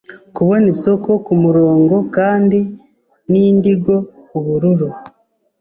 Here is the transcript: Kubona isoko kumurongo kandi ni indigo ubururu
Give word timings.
Kubona 0.35 0.65
isoko 0.75 1.09
kumurongo 1.25 1.95
kandi 2.15 2.59
ni 3.31 3.41
indigo 3.49 3.95
ubururu 4.37 4.89